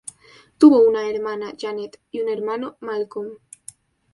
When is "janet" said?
1.55-1.99